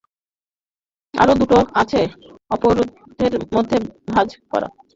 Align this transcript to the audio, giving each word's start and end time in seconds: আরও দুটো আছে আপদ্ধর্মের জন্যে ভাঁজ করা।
আরও 1.13 1.33
দুটো 1.41 1.57
আছে 1.81 1.99
আপদ্ধর্মের 2.51 3.33
জন্যে 3.51 3.77
ভাঁজ 4.09 4.29
করা। 4.51 4.67